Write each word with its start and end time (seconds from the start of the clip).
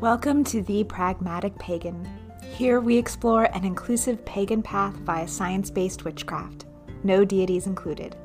Welcome 0.00 0.44
to 0.44 0.62
The 0.62 0.84
Pragmatic 0.84 1.58
Pagan. 1.58 2.08
Here 2.54 2.80
we 2.80 2.96
explore 2.96 3.44
an 3.54 3.66
inclusive 3.66 4.24
pagan 4.24 4.62
path 4.62 4.94
via 4.94 5.28
science 5.28 5.70
based 5.70 6.06
witchcraft, 6.06 6.64
no 7.04 7.22
deities 7.22 7.66
included. 7.66 8.16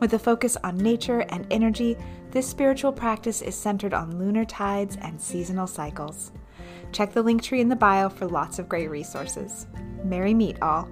With 0.00 0.12
a 0.12 0.18
focus 0.18 0.58
on 0.62 0.76
nature 0.76 1.20
and 1.30 1.46
energy, 1.50 1.96
this 2.30 2.46
spiritual 2.46 2.92
practice 2.92 3.40
is 3.40 3.54
centered 3.54 3.94
on 3.94 4.18
lunar 4.18 4.44
tides 4.44 4.98
and 5.00 5.18
seasonal 5.18 5.66
cycles. 5.66 6.30
Check 6.92 7.14
the 7.14 7.22
link 7.22 7.42
tree 7.42 7.62
in 7.62 7.70
the 7.70 7.74
bio 7.74 8.10
for 8.10 8.26
lots 8.26 8.58
of 8.58 8.68
great 8.68 8.90
resources. 8.90 9.66
Merry 10.04 10.34
meet 10.34 10.60
all. 10.60 10.90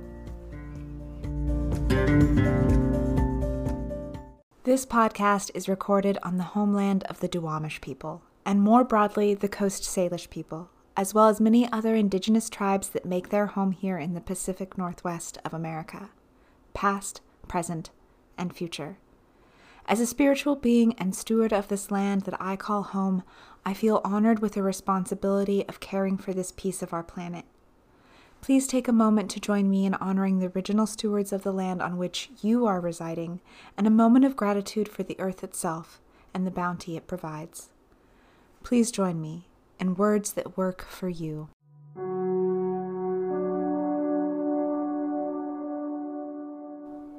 This 4.65 4.87
podcast 4.87 5.51
is 5.53 5.69
recorded 5.69 6.17
on 6.23 6.39
the 6.39 6.43
homeland 6.43 7.05
of 7.05 7.21
the 7.21 7.29
Duwamish 7.29 7.83
people, 7.83 8.23
and 8.45 8.61
more 8.61 8.85
broadly, 8.85 9.35
the 9.35 9.49
Coast 9.49 9.83
Salish 9.83 10.29
people, 10.29 10.71
as 10.97 11.15
well 11.15 11.29
as 11.29 11.41
many 11.41 11.71
other 11.73 11.95
indigenous 11.95 12.51
tribes 12.51 12.89
that 12.91 13.05
make 13.05 13.29
their 13.29 13.47
home 13.47 13.73
here 13.73 13.99
in 13.99 14.15
the 14.15 14.21
Pacific 14.21 14.77
Northwest 14.77 15.39
of 15.45 15.55
America, 15.55 16.11
past, 16.75 17.21
present, 17.49 17.91
and 18.37 18.55
future. 18.55 18.99
As 19.87 20.01
a 20.01 20.07
spiritual 20.07 20.57
being 20.57 20.95
and 20.95 21.15
steward 21.15 21.53
of 21.53 21.69
this 21.69 21.91
land 21.91 22.23
that 22.23 22.41
I 22.41 22.57
call 22.57 22.83
home, 22.83 23.23
I 23.65 23.75
feel 23.75 24.01
honored 24.05 24.41
with 24.41 24.53
the 24.53 24.63
responsibility 24.63 25.67
of 25.69 25.81
caring 25.81 26.17
for 26.17 26.33
this 26.33 26.53
piece 26.53 26.83
of 26.83 26.93
our 26.93 27.03
planet. 27.03 27.45
Please 28.41 28.67
take 28.67 28.89
a 28.89 28.93
moment 28.93 29.31
to 29.31 29.41
join 29.41 29.71
me 29.71 29.87
in 29.87 29.95
honoring 29.95 30.39
the 30.39 30.49
original 30.49 30.87
stewards 30.87 31.33
of 31.33 31.43
the 31.43 31.53
land 31.53 31.81
on 31.81 31.97
which 31.97 32.31
you 32.43 32.67
are 32.67 32.81
residing 32.81 33.41
and 33.79 33.87
a 33.87 33.91
moment 33.91 34.25
of 34.25 34.37
gratitude 34.37 34.89
for 34.89 35.05
the 35.05 35.19
earth 35.21 35.45
itself 35.45 36.01
and 36.35 36.45
the 36.45 36.51
bounty 36.51 36.97
it 36.97 37.07
provides. 37.07 37.72
Please 38.63 38.91
join 38.91 39.21
me 39.21 39.49
in 39.81 39.97
words 39.97 40.35
that 40.35 40.57
work 40.57 40.87
for 40.87 41.09
you. 41.09 41.49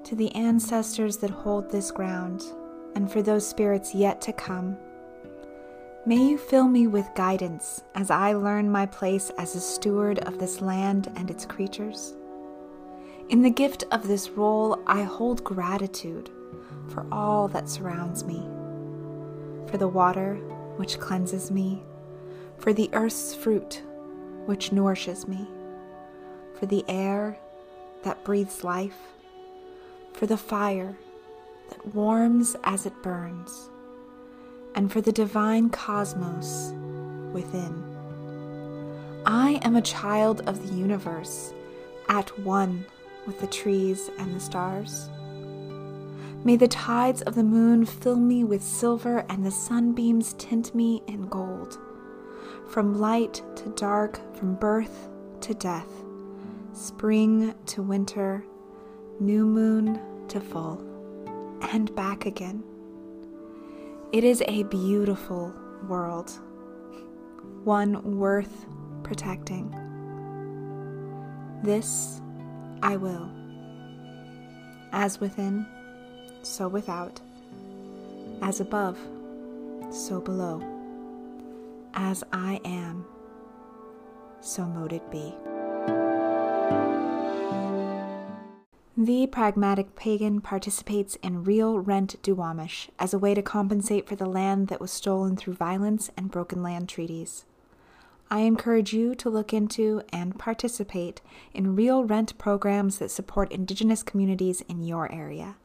To 0.06 0.16
the 0.16 0.34
ancestors 0.36 1.17
that 1.17 1.30
hold 1.30 1.70
this 1.70 1.92
ground, 1.92 2.44
and 2.95 3.12
for 3.12 3.22
those 3.22 3.48
spirits 3.48 3.94
yet 3.94 4.22
to 4.22 4.34
come, 4.34 4.78
may 6.06 6.17
you 6.17 6.38
fill 6.38 6.67
me 6.67 6.88
with 6.88 7.09
guidance 7.16 7.84
as 7.95 8.10
I 8.10 8.34
learn 8.34 8.72
my 8.72 8.86
place 8.86 9.30
as 9.38 9.56
a 9.56 9.62
steward 9.62 10.20
of 10.20 10.39
this 10.39 10.62
land 10.62 11.12
and 11.16 11.30
its 11.30 11.45
creatures. 11.45 12.14
In 13.30 13.42
the 13.42 13.50
gift 13.50 13.84
of 13.92 14.08
this 14.08 14.30
role, 14.30 14.82
I 14.88 15.04
hold 15.04 15.44
gratitude 15.44 16.30
for 16.89 17.06
all 17.12 17.48
that 17.50 17.70
surrounds 17.70 18.23
me, 18.23 18.45
for 19.70 19.78
the 19.78 19.88
water 19.88 20.39
which 20.78 21.00
cleanses 21.00 21.52
me, 21.52 21.84
for 22.58 22.74
the 22.74 22.90
earth's 22.94 23.34
fruit 23.36 23.82
which 24.46 24.72
nourishes 24.72 25.28
me, 25.28 25.48
for 26.60 26.66
the 26.66 26.84
air 26.88 27.38
that 28.04 28.24
breathes 28.24 28.64
life, 28.64 28.98
for 30.14 30.26
the 30.26 30.38
fire 30.38 30.98
that 31.70 31.96
warms 31.96 32.56
as 32.64 32.86
it 32.86 33.04
burns, 33.04 33.70
and 34.76 34.92
for 34.92 35.02
the 35.02 35.12
divine 35.12 35.70
cosmos 35.70 36.74
within. 37.32 37.84
I 39.26 39.60
am 39.64 39.76
a 39.76 39.82
child 39.82 40.42
of 40.48 40.68
the 40.68 40.76
universe, 40.76 41.54
at 42.10 42.38
one 42.40 42.86
with 43.26 43.40
the 43.40 43.48
trees 43.48 44.10
and 44.20 44.36
the 44.36 44.40
stars. 44.40 45.10
May 46.45 46.58
the 46.58 46.67
tides 46.67 47.22
of 47.22 47.36
the 47.36 47.44
moon 47.44 47.86
fill 47.86 48.17
me 48.17 48.44
with 48.44 48.61
silver 48.61 49.25
and 49.30 49.45
the 49.45 49.52
sunbeams 49.52 50.33
tint 50.33 50.75
me 50.75 51.02
in 51.08 51.27
gold. 51.27 51.80
From 52.67 52.99
light 52.99 53.41
to 53.55 53.69
dark, 53.69 54.19
from 54.36 54.55
birth 54.55 55.08
to 55.41 55.53
death, 55.53 55.88
spring 56.73 57.55
to 57.67 57.82
winter, 57.82 58.43
new 59.21 59.45
moon 59.45 60.02
to 60.27 60.42
full, 60.42 60.83
and 61.71 61.95
back 61.95 62.26
again. 62.26 62.61
It 64.11 64.26
is 64.26 64.43
a 64.45 64.64
beautiful 64.64 65.53
world, 65.87 66.30
one 67.64 68.17
worth 68.17 68.65
protecting. 69.03 69.73
This 71.64 72.21
I 72.82 72.98
will. 72.98 73.32
As 74.92 75.21
within, 75.21 75.65
so 76.45 76.67
without. 76.67 77.20
As 78.42 78.59
above, 78.59 78.98
so 79.92 80.20
below. 80.20 80.61
As 81.93 82.23
I 82.31 82.59
am, 82.65 83.05
so 84.42 84.65
mote 84.65 84.93
it 84.93 85.09
be. 85.11 85.33
The 88.95 89.26
pragmatic 89.27 89.95
pagan 89.95 90.39
participates 90.39 91.15
in 91.23 91.43
real 91.43 91.80
rent 91.80 92.21
Duwamish 92.21 92.89
as 92.99 93.14
a 93.14 93.17
way 93.17 93.33
to 93.33 93.42
compensate 93.42 94.08
for 94.08 94.15
the 94.15 94.27
land 94.27 94.67
that 94.67 94.80
was 94.80 94.92
stolen 94.92 95.36
through 95.36 95.55
violence 95.55 96.11
and 96.15 96.30
broken 96.30 96.61
land 96.61 96.89
treaties. 96.89 97.45
I 98.30 98.42
encourage 98.42 98.93
you 98.93 99.15
to 99.15 99.30
look 99.30 99.53
into 99.53 100.03
and 100.11 100.37
participate 100.37 101.21
in 101.53 101.76
real 101.76 102.03
rent 102.03 102.37
programs 102.37 102.99
that 102.99 103.11
support 103.11 103.52
Indigenous 103.52 104.03
communities 104.03 104.61
in 104.61 104.83
your 104.83 105.11
area. 105.11 105.55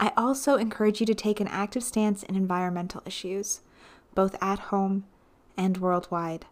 I 0.00 0.12
also 0.16 0.56
encourage 0.56 0.98
you 1.00 1.06
to 1.06 1.14
take 1.14 1.40
an 1.40 1.48
active 1.48 1.82
stance 1.82 2.22
in 2.22 2.34
environmental 2.34 3.02
issues, 3.04 3.60
both 4.14 4.34
at 4.40 4.58
home 4.58 5.04
and 5.58 5.76
worldwide. 5.76 6.46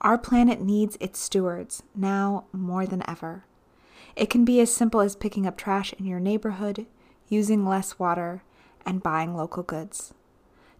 Our 0.00 0.18
planet 0.18 0.60
needs 0.60 0.96
its 0.98 1.20
stewards 1.20 1.84
now 1.94 2.46
more 2.52 2.86
than 2.86 3.08
ever. 3.08 3.44
It 4.16 4.28
can 4.28 4.44
be 4.44 4.60
as 4.60 4.74
simple 4.74 5.00
as 5.00 5.14
picking 5.14 5.46
up 5.46 5.56
trash 5.56 5.92
in 5.98 6.04
your 6.04 6.18
neighborhood, 6.18 6.86
using 7.28 7.64
less 7.64 7.98
water, 7.98 8.42
and 8.84 9.02
buying 9.02 9.36
local 9.36 9.62
goods. 9.62 10.12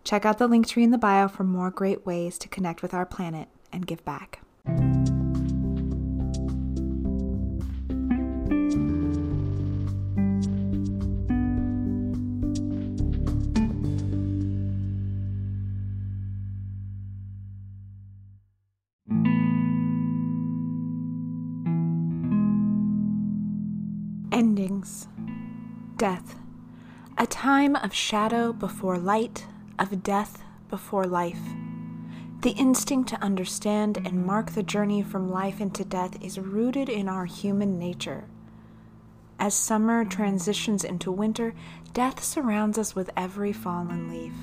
Check 0.03 0.25
out 0.25 0.39
the 0.39 0.49
link 0.49 0.67
tree 0.67 0.83
in 0.83 0.91
the 0.91 0.99
bio 0.99 1.29
for 1.29 1.45
more 1.45 1.71
great 1.71 2.05
ways 2.05 2.39
to 2.39 2.49
connect 2.49 2.83
with 2.83 2.93
our 2.93 3.07
planet 3.07 3.49
and 3.73 3.87
give 3.87 4.05
back. 4.05 4.41
Time 27.51 27.75
of 27.75 27.93
shadow 27.93 28.53
before 28.53 28.97
light, 28.97 29.45
of 29.77 30.05
death 30.05 30.45
before 30.69 31.05
life. 31.05 31.41
The 32.43 32.53
instinct 32.53 33.09
to 33.09 33.21
understand 33.21 33.97
and 34.05 34.25
mark 34.25 34.53
the 34.53 34.63
journey 34.63 35.03
from 35.03 35.33
life 35.33 35.61
into 35.61 35.85
death 35.85 36.17
is 36.23 36.39
rooted 36.39 36.89
in 36.89 37.09
our 37.09 37.25
human 37.25 37.77
nature. 37.77 38.27
As 39.41 39.53
summer 39.53 40.05
transitions 40.05 40.85
into 40.85 41.11
winter, 41.11 41.53
death 41.93 42.23
surrounds 42.23 42.79
us 42.79 42.95
with 42.95 43.11
every 43.17 43.53
fallen 43.53 44.09
leaf. 44.09 44.35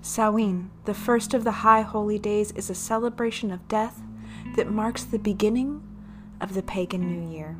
Samhain, 0.00 0.70
the 0.86 0.94
first 0.94 1.34
of 1.34 1.44
the 1.44 1.60
high 1.60 1.82
holy 1.82 2.18
days, 2.18 2.52
is 2.52 2.70
a 2.70 2.74
celebration 2.74 3.50
of 3.50 3.68
death 3.68 4.00
that 4.56 4.72
marks 4.72 5.04
the 5.04 5.18
beginning 5.18 5.82
of 6.40 6.54
the 6.54 6.62
pagan 6.62 7.06
new 7.06 7.36
year. 7.36 7.54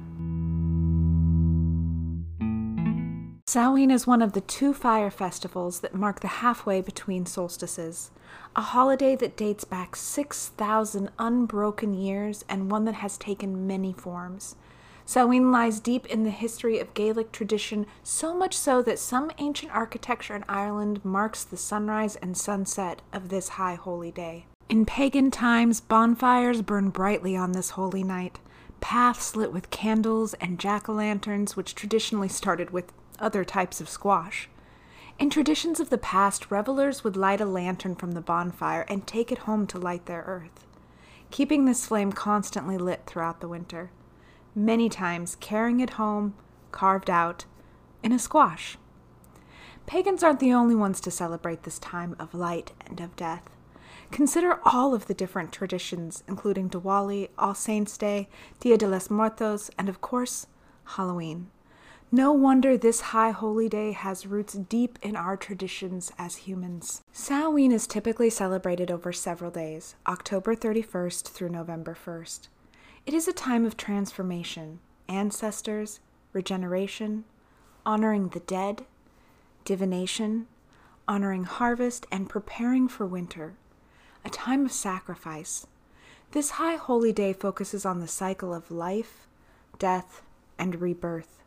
Samhain 3.53 3.91
is 3.91 4.07
one 4.07 4.23
of 4.23 4.33
the 4.33 4.41
two 4.41 4.73
fire 4.73 5.11
festivals 5.11 5.81
that 5.81 5.95
mark 5.95 6.21
the 6.21 6.41
halfway 6.41 6.81
between 6.81 7.27
solstices, 7.27 8.11
a 8.57 8.63
holiday 8.63 9.15
that 9.17 9.37
dates 9.37 9.65
back 9.65 9.95
6,000 9.95 11.11
unbroken 11.19 11.93
years 11.93 12.47
and 12.49 12.71
one 12.71 12.87
that 12.87 12.95
has 12.95 13.19
taken 13.19 13.67
many 13.67 13.93
forms. 13.93 14.57
Samhain 15.05 15.53
lies 15.53 15.81
deep 15.81 16.07
in 16.07 16.23
the 16.23 16.31
history 16.31 16.79
of 16.79 16.95
Gaelic 16.95 17.31
tradition, 17.31 17.85
so 18.03 18.35
much 18.35 18.57
so 18.57 18.81
that 18.81 18.99
some 18.99 19.31
ancient 19.37 19.71
architecture 19.71 20.35
in 20.35 20.47
Ireland 20.49 21.05
marks 21.05 21.45
the 21.45 21.59
sunrise 21.59 22.17
and 22.17 22.35
sunset 22.35 23.03
of 23.13 23.29
this 23.29 23.51
high 23.61 23.75
holy 23.75 24.11
day. 24.11 24.47
In 24.71 24.87
pagan 24.87 25.31
times, 25.31 25.79
bonfires 25.79 26.63
burn 26.63 26.89
brightly 26.89 27.37
on 27.37 27.53
this 27.53 27.69
holy 27.69 28.03
night, 28.03 28.39
paths 28.81 29.37
lit 29.37 29.53
with 29.53 29.69
candles 29.69 30.33
and 30.41 30.59
jack 30.59 30.89
o' 30.89 30.95
lanterns, 30.95 31.55
which 31.55 31.75
traditionally 31.75 32.29
started 32.29 32.71
with 32.71 32.95
other 33.19 33.45
types 33.45 33.81
of 33.81 33.89
squash. 33.89 34.49
In 35.19 35.31
traditions 35.31 35.79
of 35.79 35.91
the 35.91 35.99
past, 35.99 36.51
revelers 36.51 37.05
would 37.05 37.17
light 37.17 37.41
a 37.41 37.47
lantern 37.47 37.95
from 37.95 38.13
the 38.13 38.21
bonfire 38.21 38.85
and 38.89 39.07
take 39.07 39.31
it 39.31 39.39
home 39.39 39.67
to 39.69 39.79
light 39.79 40.07
their 40.07 40.23
earth, 40.23 40.67
keeping 41.31 41.65
this 41.65 41.87
flame 41.87 42.13
constantly 42.13 42.79
lit 42.79 43.03
throughout 43.07 43.41
the 43.41 43.49
winter, 43.49 43.91
many 44.55 44.89
times 44.89 45.37
carrying 45.37 45.81
it 45.81 45.91
home, 45.91 46.35
carved 46.73 47.11
out, 47.11 47.45
in 48.03 48.13
a 48.13 48.19
squash. 48.19 48.77
Pagans 49.87 50.23
aren't 50.23 50.41
the 50.41 50.53
only 50.53 50.75
ones 50.75 51.01
to 51.01 51.11
celebrate 51.11 51.63
this 51.63 51.79
time 51.79 52.17
of 52.19 52.35
light 52.35 52.73
and 52.87 53.01
of 53.01 53.15
death. 53.17 53.51
Consider 54.11 54.61
all 54.65 54.95
of 54.95 55.07
the 55.07 55.15
different 55.15 55.53
traditions, 55.53 56.23
including 56.29 56.69
Diwali, 56.69 57.31
All 57.39 57.55
Saints' 57.55 57.97
Day, 57.97 58.29
Dia 58.61 58.77
de 58.77 58.87
los 58.87 59.09
Muertos, 59.11 59.71
and 59.79 59.89
of 59.89 60.01
course, 60.01 60.47
Halloween. 60.85 61.49
No 62.15 62.31
wonder 62.31 62.77
this 62.77 63.01
high 63.01 63.31
holy 63.31 63.71
day 63.71 63.93
has 63.93 64.27
roots 64.27 64.53
deep 64.53 64.99
in 65.01 65.17
our 65.17 65.35
traditions 65.35 66.13
as 66.19 66.37
humans. 66.37 67.01
Samhain 67.11 67.73
is 67.73 67.87
typically 67.87 68.29
celebrated 68.29 68.91
over 68.91 69.15
several 69.15 69.51
days, 69.51 69.95
October 70.07 70.55
31st 70.55 71.29
through 71.31 71.49
November 71.49 71.97
1st. 71.97 72.49
It 73.07 73.15
is 73.15 73.29
a 73.29 73.33
time 73.33 73.65
of 73.65 73.79
transformation, 73.79 74.81
ancestors, 75.09 76.01
regeneration, 76.35 77.25
honoring 77.87 78.29
the 78.29 78.41
dead, 78.41 78.85
divination, 79.65 80.49
honoring 81.09 81.45
harvest, 81.45 82.07
and 82.13 82.29
preparing 82.29 82.89
for 82.89 83.07
winter, 83.07 83.55
a 84.23 84.29
time 84.29 84.67
of 84.67 84.73
sacrifice. 84.73 85.67
This 86.33 86.51
high 86.51 86.77
holy 86.77 87.15
day 87.15 87.33
focuses 87.33 87.87
on 87.87 88.01
the 88.01 88.07
cycle 88.07 88.53
of 88.53 88.71
life, 88.71 89.27
death, 89.79 90.21
and 90.59 90.79
rebirth. 90.79 91.42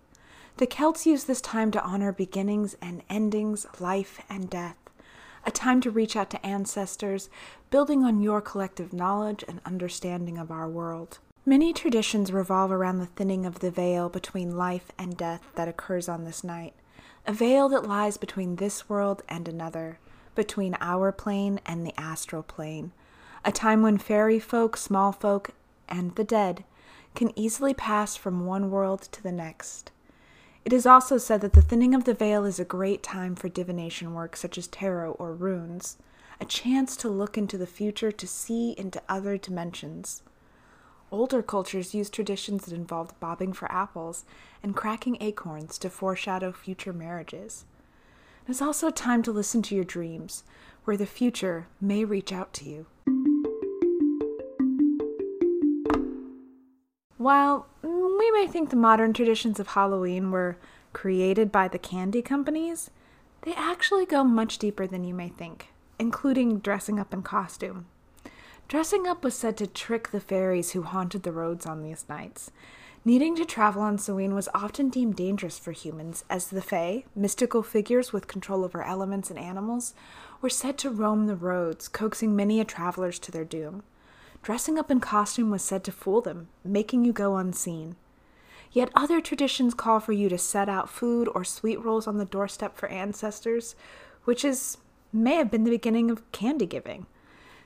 The 0.58 0.68
Celts 0.68 1.06
used 1.06 1.28
this 1.28 1.42
time 1.42 1.70
to 1.72 1.84
honor 1.84 2.14
beginnings 2.14 2.78
and 2.82 3.04
endings, 3.10 3.66
life 3.82 4.22
and 4.30 4.50
death, 4.50 4.78
a 5.46 5.52
time 5.52 5.82
to 5.82 5.92
reach 5.92 6.16
out 6.16 6.30
to 6.30 6.46
ancestors, 6.46 7.30
building 7.70 8.06
on 8.06 8.22
your 8.22 8.40
collective 8.40 8.94
knowledge 8.94 9.44
and 9.50 9.60
understanding 9.66 10.38
of 10.38 10.52
our 10.52 10.70
world. 10.70 11.20
Many 11.46 11.74
traditions 11.74 12.32
revolve 12.32 12.72
around 12.72 13.00
the 13.00 13.06
thinning 13.06 13.46
of 13.46 13.60
the 13.60 13.70
veil 13.70 14.08
between 14.08 14.56
life 14.56 14.94
and 14.98 15.18
death 15.18 15.42
that 15.56 15.68
occurs 15.68 16.08
on 16.08 16.24
this 16.24 16.42
night, 16.42 16.74
a 17.28 17.34
veil 17.34 17.68
that 17.68 17.86
lies 17.86 18.16
between 18.16 18.56
this 18.56 18.88
world 18.88 19.24
and 19.28 19.50
another, 19.50 20.00
between 20.36 20.78
our 20.80 21.12
plane 21.12 21.60
and 21.66 21.86
the 21.86 22.00
astral 22.00 22.44
plane, 22.44 22.94
a 23.44 23.52
time 23.52 23.82
when 23.82 23.98
fairy 23.98 24.40
folk, 24.40 24.78
small 24.78 25.12
folk, 25.12 25.50
and 25.90 26.16
the 26.16 26.24
dead 26.24 26.64
can 27.14 27.38
easily 27.38 27.74
pass 27.74 28.16
from 28.16 28.46
one 28.46 28.72
world 28.72 29.02
to 29.02 29.22
the 29.22 29.34
next. 29.34 29.92
It 30.66 30.74
is 30.74 30.88
also 30.88 31.20
said 31.20 31.42
that 31.42 31.54
the 31.54 31.62
thinning 31.62 31.94
of 31.94 32.06
the 32.06 32.16
veil 32.16 32.44
is 32.44 32.60
a 32.60 32.66
great 32.66 33.04
time 33.04 33.36
for 33.36 33.48
divination 33.48 34.16
work 34.16 34.36
such 34.36 34.58
as 34.58 34.66
tarot 34.66 35.12
or 35.12 35.36
runes, 35.36 35.98
a 36.42 36.46
chance 36.46 36.98
to 36.98 37.08
look 37.08 37.38
into 37.38 37.56
the 37.56 37.68
future 37.68 38.12
to 38.12 38.28
see 38.28 38.72
into 38.72 39.00
other 39.08 39.38
dimensions. 39.38 40.24
Older 41.12 41.44
cultures 41.44 41.94
used 41.94 42.16
traditions 42.16 42.66
that 42.66 42.74
involved 42.74 43.20
bobbing 43.20 43.54
for 43.54 43.72
apples 43.72 44.26
and 44.64 44.76
cracking 44.76 45.18
acorns 45.22 45.78
to 45.78 45.90
foreshadow 45.92 46.52
future 46.52 46.94
marriages. 46.94 47.66
It 48.48 48.52
is 48.52 48.62
also 48.62 48.88
a 48.88 48.92
time 48.92 49.22
to 49.22 49.32
listen 49.32 49.62
to 49.64 49.76
your 49.76 49.84
dreams, 49.84 50.44
where 50.84 50.98
the 50.98 51.06
future 51.06 51.68
may 51.80 52.04
reach 52.04 52.34
out 52.34 52.54
to 52.54 52.66
you. 52.66 52.88
While 57.18 57.68
we 58.26 58.32
may 58.32 58.48
think 58.48 58.72
the 58.72 58.76
modern 58.76 59.14
traditions 59.14 59.60
of 59.60 59.68
Halloween 59.68 60.32
were 60.32 60.58
created 60.94 61.52
by 61.52 61.68
the 61.68 61.78
candy 61.78 62.24
companies, 62.24 62.90
they 63.44 63.54
actually 63.54 64.06
go 64.06 64.24
much 64.24 64.58
deeper 64.58 64.88
than 64.88 65.04
you 65.04 65.14
may 65.14 65.30
think, 65.30 65.68
including 66.00 66.58
dressing 66.58 67.00
up 67.00 67.14
in 67.14 67.22
costume. 67.22 67.86
Dressing 68.68 69.06
up 69.06 69.24
was 69.24 69.36
said 69.36 69.58
to 69.58 69.68
trick 69.68 70.10
the 70.10 70.20
fairies 70.20 70.72
who 70.72 70.82
haunted 70.82 71.22
the 71.22 71.32
roads 71.32 71.68
on 71.68 71.84
these 71.84 72.06
nights. 72.10 72.50
Needing 73.04 73.36
to 73.36 73.46
travel 73.46 73.84
on 73.84 74.00
Samhain 74.00 74.34
was 74.34 74.50
often 74.56 74.90
deemed 74.90 75.16
dangerous 75.16 75.60
for 75.60 75.72
humans, 75.72 76.26
as 76.28 76.48
the 76.48 76.64
Fae, 76.64 77.04
mystical 77.16 77.62
figures 77.62 78.12
with 78.12 78.28
control 78.28 78.66
over 78.66 78.82
elements 78.82 79.30
and 79.30 79.38
animals, 79.38 79.94
were 80.42 80.50
said 80.50 80.80
to 80.80 80.90
roam 80.90 81.28
the 81.28 81.36
roads, 81.36 81.88
coaxing 81.88 82.36
many 82.36 82.60
a 82.60 82.66
travelers 82.66 83.20
to 83.20 83.32
their 83.32 83.46
doom. 83.46 83.84
Dressing 84.42 84.80
up 84.80 84.90
in 84.90 85.00
costume 85.00 85.52
was 85.52 85.62
said 85.62 85.84
to 85.84 85.92
fool 85.92 86.22
them, 86.22 86.48
making 86.64 87.06
you 87.06 87.14
go 87.14 87.36
unseen. 87.36 87.96
Yet 88.72 88.92
other 88.96 89.22
traditions 89.22 89.74
call 89.74 90.00
for 90.00 90.12
you 90.12 90.30
to 90.30 90.38
set 90.38 90.68
out 90.70 90.90
food 90.90 91.30
or 91.34 91.44
sweet 91.44 91.84
rolls 91.84 92.08
on 92.08 92.18
the 92.18 92.26
doorstep 92.26 92.76
for 92.76 92.90
ancestors, 92.90 93.76
which 94.26 94.44
is 94.44 94.78
may 95.14 95.36
have 95.36 95.50
been 95.50 95.64
the 95.64 95.70
beginning 95.70 96.12
of 96.12 96.30
candy 96.32 96.66
giving. 96.66 97.06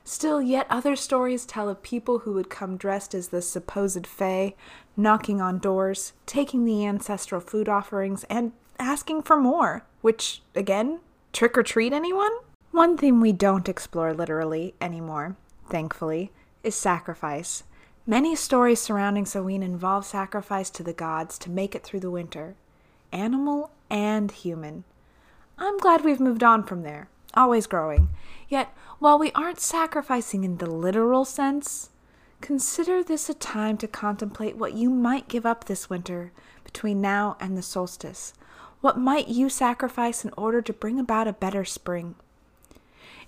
Still, 0.04 0.40
yet 0.40 0.66
other 0.70 0.96
stories 0.96 1.44
tell 1.44 1.68
of 1.68 1.82
people 1.82 2.20
who 2.20 2.32
would 2.32 2.48
come 2.48 2.76
dressed 2.76 3.14
as 3.14 3.28
the 3.28 3.42
supposed 3.42 4.06
Fae, 4.06 4.54
knocking 4.96 5.40
on 5.40 5.58
doors, 5.58 6.12
taking 6.26 6.64
the 6.64 6.86
ancestral 6.86 7.40
food 7.40 7.68
offerings, 7.68 8.24
and 8.24 8.52
asking 8.78 9.22
for 9.22 9.36
more, 9.36 9.84
which, 10.00 10.42
again, 10.54 11.00
trick 11.32 11.56
or 11.58 11.62
treat 11.62 11.92
anyone? 11.92 12.32
One 12.70 12.96
thing 12.96 13.20
we 13.20 13.32
don't 13.32 13.68
explore 13.68 14.14
literally 14.14 14.74
anymore, 14.80 15.36
thankfully, 15.68 16.32
is 16.62 16.74
sacrifice. 16.74 17.64
Many 18.10 18.34
stories 18.34 18.80
surrounding 18.80 19.24
Samhain 19.24 19.62
involve 19.62 20.04
sacrifice 20.04 20.68
to 20.70 20.82
the 20.82 20.92
gods 20.92 21.38
to 21.38 21.48
make 21.48 21.76
it 21.76 21.84
through 21.84 22.00
the 22.00 22.10
winter, 22.10 22.56
animal 23.12 23.70
and 23.88 24.32
human. 24.32 24.82
I'm 25.56 25.78
glad 25.78 26.04
we've 26.04 26.18
moved 26.18 26.42
on 26.42 26.64
from 26.64 26.82
there, 26.82 27.08
always 27.34 27.68
growing. 27.68 28.08
Yet, 28.48 28.74
while 28.98 29.16
we 29.16 29.30
aren't 29.30 29.60
sacrificing 29.60 30.42
in 30.42 30.56
the 30.56 30.68
literal 30.68 31.24
sense, 31.24 31.90
consider 32.40 33.04
this 33.04 33.30
a 33.30 33.34
time 33.34 33.78
to 33.78 33.86
contemplate 33.86 34.56
what 34.56 34.74
you 34.74 34.90
might 34.90 35.28
give 35.28 35.46
up 35.46 35.66
this 35.66 35.88
winter 35.88 36.32
between 36.64 37.00
now 37.00 37.36
and 37.38 37.56
the 37.56 37.62
solstice. 37.62 38.34
What 38.80 38.98
might 38.98 39.28
you 39.28 39.48
sacrifice 39.48 40.24
in 40.24 40.32
order 40.36 40.60
to 40.62 40.72
bring 40.72 40.98
about 40.98 41.28
a 41.28 41.32
better 41.32 41.64
spring? 41.64 42.16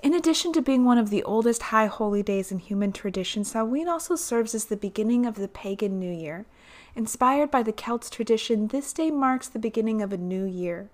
In 0.03 0.15
addition 0.15 0.53
to 0.55 0.61
being 0.61 0.85
one 0.85 0.99
of 0.99 1.11
the 1.11 1.23
oldest 1.23 1.63
high 1.63 1.87
holy 1.87 2.25
days 2.25 2.51
in 2.51 2.59
human 2.59 2.91
tradition, 2.91 3.45
Samhain 3.45 3.89
also 3.89 4.17
serves 4.17 4.53
as 4.53 4.65
the 4.65 4.77
beginning 4.77 5.27
of 5.27 5.37
the 5.37 5.47
pagan 5.47 6.01
New 6.01 6.11
Year. 6.13 6.45
Inspired 6.97 7.53
by 7.53 7.63
the 7.63 7.73
Celts' 7.73 8.11
tradition, 8.11 8.67
this 8.67 8.93
day 8.93 9.13
marks 9.13 9.47
the 9.47 9.61
beginning 9.61 10.03
of 10.03 10.13
a 10.13 10.17
new 10.17 10.45
year, 10.45 10.91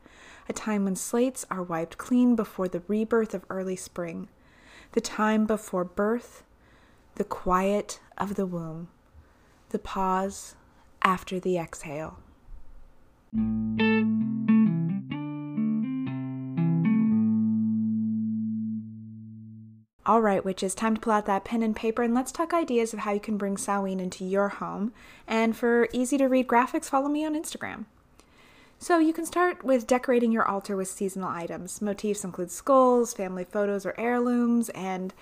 a 0.46 0.52
time 0.52 0.84
when 0.84 0.94
slates 0.94 1.46
are 1.50 1.62
wiped 1.62 1.96
clean 1.96 2.36
before 2.36 2.68
the 2.68 2.82
rebirth 2.86 3.32
of 3.32 3.46
early 3.48 3.76
spring, 3.76 4.28
the 4.92 5.00
time 5.00 5.46
before 5.46 5.84
birth, 5.84 6.44
the 7.14 7.24
quiet 7.24 8.00
of 8.18 8.34
the 8.34 8.46
womb, 8.46 8.88
the 9.70 9.78
pause 9.78 10.54
after 11.02 11.40
the 11.40 11.56
exhale. 11.56 12.18
All 20.08 20.22
right, 20.22 20.42
witches, 20.42 20.74
time 20.74 20.94
to 20.94 21.00
pull 21.02 21.12
out 21.12 21.26
that 21.26 21.44
pen 21.44 21.62
and 21.62 21.76
paper 21.76 22.02
and 22.02 22.14
let's 22.14 22.32
talk 22.32 22.54
ideas 22.54 22.94
of 22.94 23.00
how 23.00 23.12
you 23.12 23.20
can 23.20 23.36
bring 23.36 23.58
Samhain 23.58 24.00
into 24.00 24.24
your 24.24 24.48
home. 24.48 24.94
And 25.26 25.54
for 25.54 25.86
easy 25.92 26.16
to 26.16 26.28
read 26.28 26.48
graphics, 26.48 26.86
follow 26.86 27.10
me 27.10 27.26
on 27.26 27.34
Instagram. 27.34 27.84
So 28.78 28.98
you 28.98 29.12
can 29.12 29.26
start 29.26 29.64
with 29.64 29.86
decorating 29.86 30.32
your 30.32 30.48
altar 30.48 30.76
with 30.76 30.88
seasonal 30.88 31.28
items. 31.28 31.82
Motifs 31.82 32.24
include 32.24 32.50
skulls, 32.50 33.12
family 33.12 33.44
photos 33.44 33.84
or 33.84 33.94
heirlooms, 33.98 34.70
and 34.70 35.12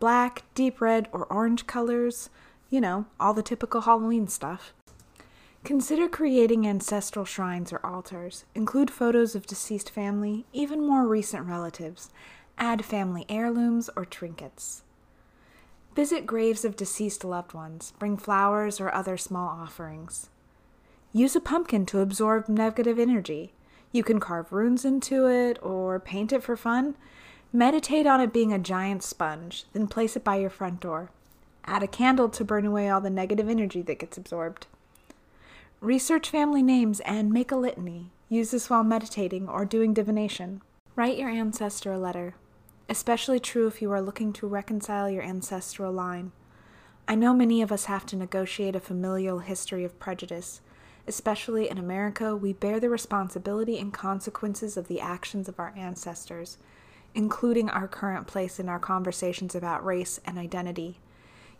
black, 0.00 0.44
deep 0.54 0.80
red, 0.80 1.08
or 1.12 1.26
orange 1.26 1.66
colors. 1.66 2.30
You 2.70 2.80
know, 2.80 3.04
all 3.20 3.34
the 3.34 3.42
typical 3.42 3.82
Halloween 3.82 4.28
stuff. 4.28 4.72
Consider 5.62 6.08
creating 6.08 6.66
ancestral 6.66 7.26
shrines 7.26 7.70
or 7.70 7.84
altars. 7.84 8.46
Include 8.54 8.90
photos 8.90 9.34
of 9.34 9.46
deceased 9.46 9.90
family, 9.90 10.46
even 10.54 10.84
more 10.84 11.06
recent 11.06 11.46
relatives, 11.46 12.08
Add 12.58 12.84
family 12.84 13.26
heirlooms 13.28 13.90
or 13.96 14.04
trinkets. 14.04 14.82
Visit 15.94 16.26
graves 16.26 16.64
of 16.64 16.76
deceased 16.76 17.24
loved 17.24 17.52
ones. 17.52 17.92
Bring 17.98 18.16
flowers 18.16 18.80
or 18.80 18.92
other 18.92 19.16
small 19.16 19.48
offerings. 19.48 20.30
Use 21.12 21.36
a 21.36 21.40
pumpkin 21.40 21.84
to 21.86 22.00
absorb 22.00 22.48
negative 22.48 22.98
energy. 22.98 23.52
You 23.90 24.02
can 24.02 24.18
carve 24.20 24.52
runes 24.52 24.84
into 24.86 25.26
it 25.26 25.58
or 25.62 26.00
paint 26.00 26.32
it 26.32 26.42
for 26.42 26.56
fun. 26.56 26.96
Meditate 27.52 28.06
on 28.06 28.22
it 28.22 28.32
being 28.32 28.52
a 28.52 28.58
giant 28.58 29.02
sponge, 29.02 29.66
then 29.74 29.86
place 29.86 30.16
it 30.16 30.24
by 30.24 30.36
your 30.36 30.48
front 30.48 30.80
door. 30.80 31.10
Add 31.66 31.82
a 31.82 31.86
candle 31.86 32.30
to 32.30 32.44
burn 32.44 32.64
away 32.64 32.88
all 32.88 33.02
the 33.02 33.10
negative 33.10 33.48
energy 33.48 33.82
that 33.82 33.98
gets 33.98 34.16
absorbed. 34.16 34.66
Research 35.82 36.30
family 36.30 36.62
names 36.62 37.00
and 37.00 37.30
make 37.30 37.52
a 37.52 37.56
litany. 37.56 38.10
Use 38.30 38.52
this 38.52 38.70
while 38.70 38.84
meditating 38.84 39.46
or 39.46 39.66
doing 39.66 39.92
divination. 39.92 40.62
Write 40.96 41.18
your 41.18 41.28
ancestor 41.28 41.92
a 41.92 41.98
letter 41.98 42.34
especially 42.88 43.40
true 43.40 43.66
if 43.66 43.80
you 43.80 43.90
are 43.92 44.02
looking 44.02 44.32
to 44.34 44.46
reconcile 44.46 45.08
your 45.08 45.22
ancestral 45.22 45.92
line. 45.92 46.32
I 47.08 47.14
know 47.14 47.34
many 47.34 47.62
of 47.62 47.72
us 47.72 47.86
have 47.86 48.06
to 48.06 48.16
negotiate 48.16 48.76
a 48.76 48.80
familial 48.80 49.40
history 49.40 49.84
of 49.84 49.98
prejudice. 49.98 50.60
Especially 51.06 51.68
in 51.68 51.78
America, 51.78 52.36
we 52.36 52.52
bear 52.52 52.78
the 52.78 52.88
responsibility 52.88 53.78
and 53.78 53.92
consequences 53.92 54.76
of 54.76 54.86
the 54.86 55.00
actions 55.00 55.48
of 55.48 55.58
our 55.58 55.74
ancestors, 55.76 56.58
including 57.14 57.68
our 57.68 57.88
current 57.88 58.26
place 58.26 58.60
in 58.60 58.68
our 58.68 58.78
conversations 58.78 59.54
about 59.54 59.84
race 59.84 60.20
and 60.24 60.38
identity. 60.38 61.00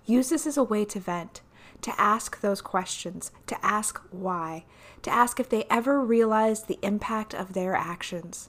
Use 0.07 0.29
this 0.29 0.47
as 0.47 0.57
a 0.57 0.63
way 0.63 0.85
to 0.85 1.01
vent, 1.01 1.41
to 1.81 1.93
ask 2.01 2.41
those 2.41 2.61
questions, 2.61 3.33
to 3.49 3.65
ask 3.65 4.01
why, 4.11 4.65
to 5.03 5.11
ask 5.11 5.41
if 5.41 5.49
they 5.49 5.65
ever 5.69 6.01
realized 6.01 6.69
the 6.69 6.79
impact 6.83 7.35
of 7.35 7.53
their 7.53 7.75
actions. 7.75 8.49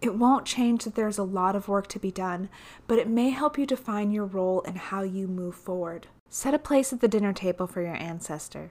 It 0.00 0.14
won't 0.14 0.44
change 0.44 0.84
that 0.84 0.94
there's 0.94 1.18
a 1.18 1.22
lot 1.22 1.56
of 1.56 1.68
work 1.68 1.86
to 1.88 1.98
be 1.98 2.10
done, 2.10 2.48
but 2.86 2.98
it 2.98 3.08
may 3.08 3.30
help 3.30 3.56
you 3.56 3.66
define 3.66 4.10
your 4.10 4.26
role 4.26 4.62
and 4.66 4.76
how 4.76 5.02
you 5.02 5.26
move 5.26 5.54
forward. 5.54 6.08
Set 6.28 6.52
a 6.54 6.58
place 6.58 6.92
at 6.92 7.00
the 7.00 7.08
dinner 7.08 7.32
table 7.32 7.66
for 7.66 7.80
your 7.80 7.96
ancestor. 7.96 8.70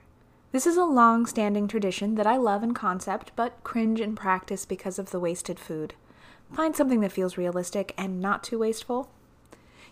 This 0.52 0.66
is 0.66 0.76
a 0.76 0.84
long 0.84 1.26
standing 1.26 1.66
tradition 1.66 2.14
that 2.14 2.26
I 2.26 2.36
love 2.36 2.62
in 2.62 2.74
concept, 2.74 3.32
but 3.34 3.64
cringe 3.64 4.00
in 4.00 4.14
practice 4.14 4.64
because 4.64 4.98
of 4.98 5.10
the 5.10 5.18
wasted 5.18 5.58
food. 5.58 5.94
Find 6.52 6.76
something 6.76 7.00
that 7.00 7.10
feels 7.10 7.36
realistic 7.36 7.92
and 7.98 8.20
not 8.20 8.44
too 8.44 8.58
wasteful. 8.60 9.10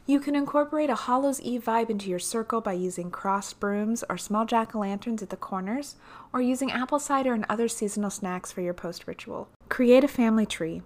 You 0.06 0.20
can 0.20 0.36
incorporate 0.36 0.90
a 0.90 0.96
Hallows 0.96 1.40
Eve 1.40 1.64
vibe 1.64 1.88
into 1.88 2.10
your 2.10 2.18
circle 2.18 2.60
by 2.60 2.72
using 2.74 3.10
crossed 3.10 3.58
brooms 3.58 4.04
or 4.08 4.18
small 4.18 4.44
jack 4.44 4.74
o' 4.74 4.80
lanterns 4.80 5.22
at 5.22 5.30
the 5.30 5.36
corners, 5.36 5.96
or 6.32 6.40
using 6.40 6.70
apple 6.70 6.98
cider 6.98 7.34
and 7.34 7.46
other 7.48 7.68
seasonal 7.68 8.10
snacks 8.10 8.52
for 8.52 8.60
your 8.60 8.74
post 8.74 9.06
ritual. 9.06 9.48
Create 9.68 10.04
a 10.04 10.08
family 10.08 10.46
tree. 10.46 10.82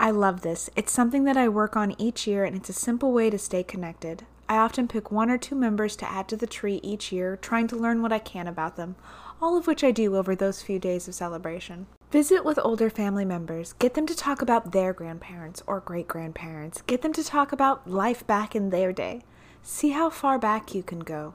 I 0.00 0.12
love 0.12 0.42
this. 0.42 0.70
It's 0.76 0.92
something 0.92 1.24
that 1.24 1.36
I 1.36 1.48
work 1.48 1.76
on 1.76 2.00
each 2.00 2.24
year, 2.24 2.44
and 2.44 2.54
it's 2.54 2.68
a 2.68 2.72
simple 2.72 3.12
way 3.12 3.30
to 3.30 3.38
stay 3.38 3.64
connected. 3.64 4.24
I 4.48 4.56
often 4.56 4.86
pick 4.86 5.10
one 5.10 5.28
or 5.28 5.38
two 5.38 5.56
members 5.56 5.96
to 5.96 6.08
add 6.08 6.28
to 6.28 6.36
the 6.36 6.46
tree 6.46 6.78
each 6.84 7.10
year, 7.10 7.36
trying 7.36 7.66
to 7.66 7.76
learn 7.76 8.00
what 8.00 8.12
I 8.12 8.20
can 8.20 8.46
about 8.46 8.76
them, 8.76 8.94
all 9.42 9.56
of 9.56 9.66
which 9.66 9.82
I 9.82 9.90
do 9.90 10.14
over 10.14 10.36
those 10.36 10.62
few 10.62 10.78
days 10.78 11.08
of 11.08 11.16
celebration. 11.16 11.88
Visit 12.12 12.44
with 12.44 12.60
older 12.62 12.88
family 12.88 13.24
members. 13.24 13.72
Get 13.80 13.94
them 13.94 14.06
to 14.06 14.14
talk 14.14 14.40
about 14.40 14.70
their 14.70 14.92
grandparents 14.92 15.64
or 15.66 15.80
great 15.80 16.06
grandparents. 16.06 16.80
Get 16.82 17.02
them 17.02 17.12
to 17.14 17.24
talk 17.24 17.50
about 17.50 17.90
life 17.90 18.24
back 18.24 18.54
in 18.54 18.70
their 18.70 18.92
day. 18.92 19.22
See 19.64 19.90
how 19.90 20.10
far 20.10 20.38
back 20.38 20.76
you 20.76 20.84
can 20.84 21.00
go. 21.00 21.34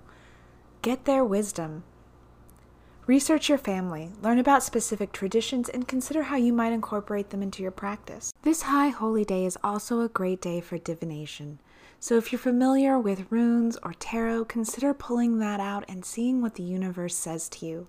Get 0.82 1.04
their 1.04 1.26
wisdom. 1.26 1.84
Research 3.06 3.50
your 3.50 3.58
family, 3.58 4.12
learn 4.22 4.40
about 4.40 4.64
specific 4.64 5.12
traditions, 5.12 5.68
and 5.68 5.90
consider 5.90 6.24
how 6.24 6.38
you 6.38 6.54
might 6.54 6.72
incorporate 6.72 7.32
them 7.32 7.44
into 7.44 7.62
your 7.62 7.72
practice. 7.72 8.32
This 8.44 8.62
high 8.62 8.88
holy 8.90 9.26
day 9.26 9.44
is 9.44 9.58
also 9.62 10.00
a 10.00 10.08
great 10.08 10.42
day 10.42 10.62
for 10.62 10.78
divination. 10.78 11.60
So 12.00 12.16
if 12.16 12.32
you're 12.32 12.40
familiar 12.40 12.98
with 12.98 13.30
runes 13.30 13.78
or 13.84 13.94
tarot, 13.94 14.46
consider 14.46 14.94
pulling 14.94 15.40
that 15.40 15.60
out 15.60 15.84
and 15.90 16.06
seeing 16.06 16.42
what 16.42 16.56
the 16.56 16.64
universe 16.64 17.18
says 17.18 17.50
to 17.50 17.66
you. 17.66 17.88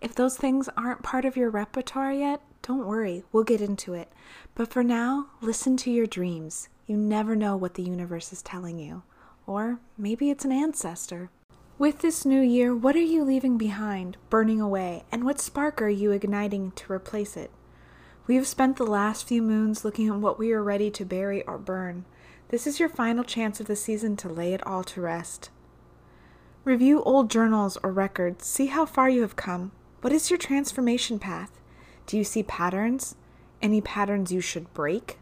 If 0.00 0.14
those 0.14 0.38
things 0.38 0.66
aren't 0.78 1.02
part 1.02 1.26
of 1.26 1.36
your 1.36 1.50
repertoire 1.50 2.12
yet, 2.12 2.40
don't 2.62 2.86
worry, 2.86 3.24
we'll 3.32 3.44
get 3.44 3.60
into 3.60 3.92
it. 3.92 4.10
But 4.54 4.72
for 4.72 4.82
now, 4.82 5.26
listen 5.42 5.76
to 5.78 5.90
your 5.90 6.06
dreams. 6.06 6.70
You 6.86 6.96
never 6.96 7.36
know 7.36 7.54
what 7.54 7.74
the 7.74 7.82
universe 7.82 8.32
is 8.32 8.40
telling 8.40 8.78
you. 8.78 9.02
Or 9.46 9.78
maybe 9.98 10.30
it's 10.30 10.46
an 10.46 10.52
ancestor. 10.52 11.28
With 11.82 11.98
this 11.98 12.24
new 12.24 12.40
year, 12.40 12.72
what 12.76 12.94
are 12.94 13.00
you 13.00 13.24
leaving 13.24 13.58
behind, 13.58 14.16
burning 14.30 14.60
away, 14.60 15.02
and 15.10 15.24
what 15.24 15.40
spark 15.40 15.82
are 15.82 15.88
you 15.88 16.12
igniting 16.12 16.70
to 16.76 16.92
replace 16.92 17.36
it? 17.36 17.50
We 18.28 18.36
have 18.36 18.46
spent 18.46 18.76
the 18.76 18.84
last 18.84 19.26
few 19.26 19.42
moons 19.42 19.84
looking 19.84 20.06
at 20.06 20.14
what 20.14 20.38
we 20.38 20.52
are 20.52 20.62
ready 20.62 20.92
to 20.92 21.04
bury 21.04 21.42
or 21.42 21.58
burn. 21.58 22.04
This 22.50 22.68
is 22.68 22.78
your 22.78 22.88
final 22.88 23.24
chance 23.24 23.58
of 23.58 23.66
the 23.66 23.74
season 23.74 24.16
to 24.18 24.28
lay 24.28 24.54
it 24.54 24.64
all 24.64 24.84
to 24.84 25.00
rest. 25.00 25.50
Review 26.62 27.02
old 27.02 27.28
journals 27.28 27.76
or 27.82 27.90
records, 27.90 28.46
see 28.46 28.66
how 28.66 28.86
far 28.86 29.10
you 29.10 29.22
have 29.22 29.34
come. 29.34 29.72
What 30.02 30.12
is 30.12 30.30
your 30.30 30.38
transformation 30.38 31.18
path? 31.18 31.50
Do 32.06 32.16
you 32.16 32.22
see 32.22 32.44
patterns? 32.44 33.16
Any 33.60 33.80
patterns 33.80 34.30
you 34.30 34.40
should 34.40 34.72
break? 34.72 35.18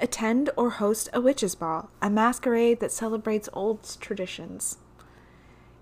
Attend 0.00 0.48
or 0.56 0.70
host 0.70 1.10
a 1.12 1.20
witch's 1.20 1.54
ball, 1.54 1.90
a 2.00 2.08
masquerade 2.08 2.80
that 2.80 2.90
celebrates 2.90 3.50
old 3.52 3.86
traditions. 4.00 4.78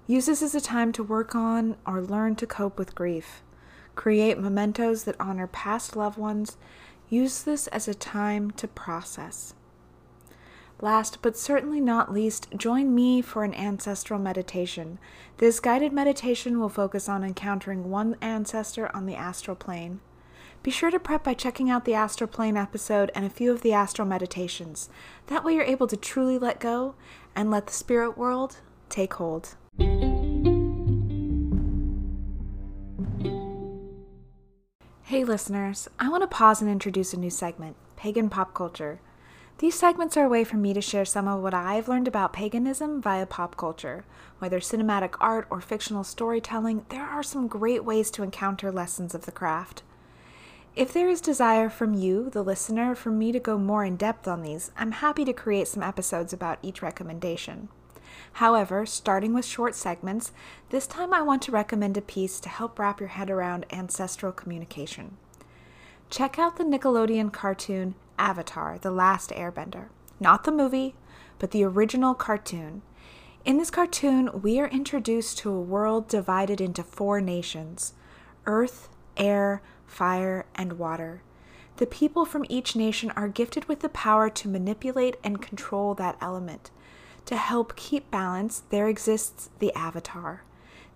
Use 0.08 0.26
this 0.26 0.42
as 0.42 0.54
a 0.54 0.60
time 0.60 0.92
to 0.92 1.02
work 1.02 1.34
on 1.34 1.76
or 1.84 2.00
learn 2.00 2.36
to 2.36 2.46
cope 2.46 2.78
with 2.78 2.94
grief. 2.94 3.42
Create 3.96 4.38
mementos 4.38 5.02
that 5.04 5.16
honor 5.18 5.48
past 5.48 5.96
loved 5.96 6.16
ones. 6.16 6.56
Use 7.08 7.42
this 7.42 7.66
as 7.68 7.88
a 7.88 7.94
time 7.94 8.52
to 8.52 8.68
process. 8.68 9.54
Last 10.80 11.22
but 11.22 11.36
certainly 11.36 11.80
not 11.80 12.12
least, 12.12 12.48
join 12.56 12.94
me 12.94 13.22
for 13.22 13.42
an 13.42 13.54
ancestral 13.54 14.20
meditation. 14.20 14.98
This 15.38 15.58
guided 15.58 15.92
meditation 15.92 16.60
will 16.60 16.68
focus 16.68 17.08
on 17.08 17.24
encountering 17.24 17.90
one 17.90 18.16
ancestor 18.20 18.94
on 18.94 19.06
the 19.06 19.16
astral 19.16 19.56
plane. 19.56 20.00
Be 20.62 20.70
sure 20.70 20.90
to 20.90 21.00
prep 21.00 21.24
by 21.24 21.34
checking 21.34 21.70
out 21.70 21.84
the 21.84 21.94
astral 21.94 22.28
plane 22.28 22.56
episode 22.56 23.10
and 23.14 23.24
a 23.24 23.30
few 23.30 23.50
of 23.50 23.62
the 23.62 23.72
astral 23.72 24.06
meditations. 24.06 24.88
That 25.28 25.44
way, 25.44 25.54
you're 25.54 25.64
able 25.64 25.86
to 25.86 25.96
truly 25.96 26.38
let 26.38 26.60
go 26.60 26.94
and 27.34 27.50
let 27.50 27.66
the 27.66 27.72
spirit 27.72 28.18
world 28.18 28.58
take 28.88 29.14
hold. 29.14 29.56
Hey, 35.08 35.22
listeners, 35.22 35.88
I 36.00 36.08
want 36.08 36.22
to 36.22 36.26
pause 36.26 36.60
and 36.60 36.68
introduce 36.68 37.14
a 37.14 37.16
new 37.16 37.30
segment 37.30 37.76
Pagan 37.94 38.28
Pop 38.28 38.52
Culture. 38.54 38.98
These 39.58 39.78
segments 39.78 40.16
are 40.16 40.24
a 40.24 40.28
way 40.28 40.42
for 40.42 40.56
me 40.56 40.74
to 40.74 40.80
share 40.80 41.04
some 41.04 41.28
of 41.28 41.40
what 41.44 41.54
I've 41.54 41.86
learned 41.86 42.08
about 42.08 42.32
paganism 42.32 43.00
via 43.00 43.24
pop 43.24 43.56
culture. 43.56 44.04
Whether 44.40 44.58
cinematic 44.58 45.14
art 45.20 45.46
or 45.48 45.60
fictional 45.60 46.02
storytelling, 46.02 46.86
there 46.88 47.06
are 47.06 47.22
some 47.22 47.46
great 47.46 47.84
ways 47.84 48.10
to 48.10 48.24
encounter 48.24 48.72
lessons 48.72 49.14
of 49.14 49.26
the 49.26 49.30
craft. 49.30 49.84
If 50.74 50.92
there 50.92 51.08
is 51.08 51.20
desire 51.20 51.70
from 51.70 51.94
you, 51.94 52.28
the 52.28 52.42
listener, 52.42 52.96
for 52.96 53.12
me 53.12 53.30
to 53.30 53.38
go 53.38 53.58
more 53.58 53.84
in 53.84 53.94
depth 53.94 54.26
on 54.26 54.42
these, 54.42 54.72
I'm 54.76 54.90
happy 54.90 55.24
to 55.26 55.32
create 55.32 55.68
some 55.68 55.84
episodes 55.84 56.32
about 56.32 56.58
each 56.62 56.82
recommendation. 56.82 57.68
However, 58.34 58.86
starting 58.86 59.34
with 59.34 59.44
short 59.44 59.74
segments, 59.74 60.32
this 60.70 60.86
time 60.86 61.12
I 61.12 61.22
want 61.22 61.42
to 61.42 61.52
recommend 61.52 61.96
a 61.96 62.02
piece 62.02 62.40
to 62.40 62.48
help 62.48 62.78
wrap 62.78 63.00
your 63.00 63.10
head 63.10 63.30
around 63.30 63.66
ancestral 63.72 64.32
communication. 64.32 65.16
Check 66.10 66.38
out 66.38 66.56
the 66.56 66.64
Nickelodeon 66.64 67.32
cartoon 67.32 67.94
Avatar 68.18 68.78
The 68.78 68.90
Last 68.90 69.30
Airbender. 69.30 69.88
Not 70.20 70.44
the 70.44 70.52
movie, 70.52 70.94
but 71.38 71.50
the 71.50 71.64
original 71.64 72.14
cartoon. 72.14 72.82
In 73.44 73.58
this 73.58 73.70
cartoon, 73.70 74.42
we 74.42 74.58
are 74.60 74.68
introduced 74.68 75.38
to 75.38 75.50
a 75.50 75.60
world 75.60 76.08
divided 76.08 76.60
into 76.60 76.82
four 76.82 77.20
nations 77.20 77.94
earth, 78.44 78.88
air, 79.16 79.62
fire, 79.86 80.46
and 80.54 80.74
water. 80.74 81.22
The 81.76 81.86
people 81.86 82.24
from 82.24 82.46
each 82.48 82.74
nation 82.74 83.10
are 83.12 83.28
gifted 83.28 83.66
with 83.66 83.80
the 83.80 83.88
power 83.88 84.30
to 84.30 84.48
manipulate 84.48 85.16
and 85.22 85.42
control 85.42 85.94
that 85.94 86.16
element. 86.20 86.70
To 87.26 87.36
help 87.36 87.74
keep 87.74 88.10
balance, 88.10 88.62
there 88.70 88.88
exists 88.88 89.50
the 89.58 89.72
avatar. 89.74 90.42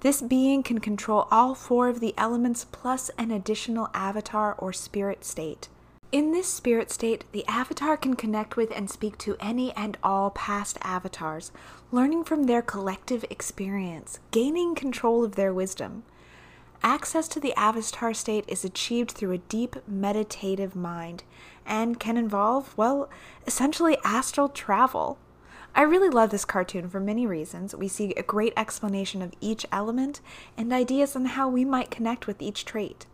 This 0.01 0.23
being 0.23 0.63
can 0.63 0.79
control 0.79 1.27
all 1.31 1.55
four 1.55 1.89
of 1.89 2.01
the 2.01 2.15
elements 2.17 2.65
plus 2.71 3.11
an 3.19 3.31
additional 3.31 3.91
avatar 3.93 4.55
or 4.57 4.73
spirit 4.73 5.25
state. 5.25 5.69
In 6.13 6.33
this 6.33 6.49
spirit 6.49 6.91
state, 6.91 7.25
the 7.33 7.45
avatar 7.47 7.97
can 7.97 8.15
connect 8.15 8.57
with 8.57 8.73
and 8.75 8.89
speak 8.89 9.19
to 9.19 9.37
any 9.41 9.73
and 9.73 9.99
all 10.03 10.31
past 10.31 10.79
avatars, 10.83 11.53
learning 11.93 12.25
from 12.25 12.45
their 12.45 12.63
collective 12.63 13.25
experience, 13.29 14.21
gaining 14.31 14.75
control 14.75 15.25
of 15.25 15.35
their 15.35 15.53
wisdom. 15.53 16.05
Access 16.83 17.29
to 17.29 17.41
the 17.41 17.55
avatar 17.55 18.15
state 18.15 18.45
is 18.49 18.65
achieved 18.65 19.11
through 19.11 19.33
a 19.33 19.39
deep 19.39 19.77
meditative 19.87 20.75
mind 20.75 21.25
and 21.67 22.01
can 22.01 22.17
involve, 22.17 22.77
well, 22.77 23.11
essentially 23.47 23.99
astral 24.05 24.49
travel. 24.49 25.19
I 25.75 25.83
really 25.83 26.09
love 26.09 26.31
this 26.31 26.45
cartoon 26.45 26.89
for 26.89 27.01
many 27.01 27.27
reasons. 27.27 27.75
We 27.75 27.89
see 27.89 28.13
a 28.17 28.23
great 28.23 28.53
explanation 28.57 29.23
of 29.23 29.33
each 29.41 29.65
element 29.71 30.21
and 30.57 30.73
ideas 30.73 31.15
on 31.15 31.25
how 31.27 31.49
we 31.49 31.65
might 31.65 31.91
connect 31.91 32.27
with 32.27 32.43
each 32.43 32.65
trait. 32.65 33.07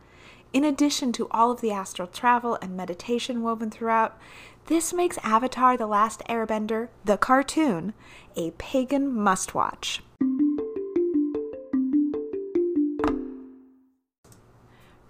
In 0.53 0.65
addition 0.65 1.13
to 1.13 1.29
all 1.31 1.51
of 1.51 1.61
the 1.61 1.71
astral 1.71 2.09
travel 2.09 2.59
and 2.63 2.77
meditation 2.77 3.43
woven 3.43 3.71
throughout, 3.71 4.19
this 4.67 4.93
makes 4.93 5.19
Avatar 5.23 5.77
The 5.77 5.87
Last 5.87 6.23
Airbender, 6.29 6.89
the 7.05 7.19
cartoon, 7.19 7.93
a 8.37 8.53
pagan 8.53 9.15
must 9.15 9.55
watch. 9.55 10.03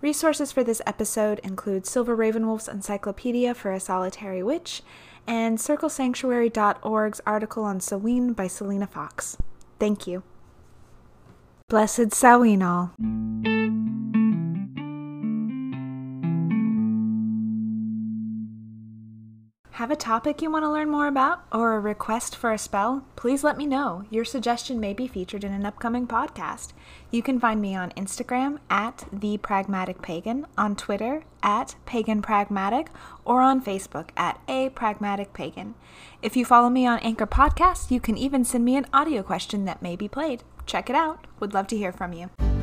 Resources 0.03 0.53
for 0.53 0.62
this 0.62 0.83
episode 0.87 1.41
include 1.43 1.87
Silver 1.87 2.17
Ravenwolf's 2.17 2.69
Encyclopedia 2.69 3.55
for 3.55 3.73
a 3.73 3.81
Solitary 3.81 4.43
Witch 4.43 4.83
and 5.26 5.59
CircleSanctuary.org's 5.59 7.21
article 7.26 7.64
on 7.64 7.80
Samhain 7.80 8.33
by 8.33 8.47
Selena 8.47 8.87
Fox. 8.87 9.37
Thank 9.78 10.06
you. 10.06 10.23
Blessed 11.68 12.14
Samhain 12.14 12.62
all. 12.62 12.92
Have 19.87 19.93
a 19.93 19.97
topic 19.97 20.43
you 20.43 20.50
want 20.50 20.64
to 20.64 20.69
learn 20.69 20.90
more 20.90 21.07
about 21.07 21.45
or 21.52 21.75
a 21.75 21.78
request 21.78 22.35
for 22.35 22.52
a 22.52 22.59
spell? 22.59 23.05
Please 23.14 23.45
let 23.45 23.57
me 23.57 23.66
know. 23.66 24.02
Your 24.11 24.25
suggestion 24.25 24.81
may 24.81 24.93
be 24.93 25.07
featured 25.07 25.45
in 25.45 25.52
an 25.52 25.64
upcoming 25.64 26.09
podcast. 26.09 26.73
You 27.12 27.23
can 27.23 27.38
find 27.38 27.62
me 27.62 27.76
on 27.76 27.93
Instagram 27.93 28.59
at 28.69 29.05
the 29.12 29.38
Pragmatic 29.38 30.02
Pagan, 30.02 30.49
on 30.59 30.75
Twitter 30.75 31.23
at 31.40 31.76
Pagan 31.87 32.21
Pragmatic, 32.21 32.88
or 33.25 33.43
on 33.43 33.62
Facebook 33.62 34.09
at 34.16 34.40
A 34.49 34.71
Pragmatic 34.71 35.33
Pagan. 35.33 35.76
If 36.21 36.37
you 36.37 36.45
follow 36.45 36.69
me 36.69 36.85
on 36.85 36.99
Anchor 36.99 37.25
Podcast, 37.25 37.93
you 37.93 38.00
can 38.00 38.19
even 38.19 38.45
send 38.45 38.64
me 38.64 38.75
an 38.75 38.87
audio 38.93 39.23
question 39.23 39.66
that 39.66 39.83
may 39.83 39.95
be 39.95 40.09
played. 40.09 40.43
Check 40.66 40.90
it 40.90 40.97
out. 40.97 41.28
Would 41.38 41.55
love 41.55 41.69
to 41.69 41.76
hear 41.76 41.93
from 41.93 42.12
you. 42.12 42.56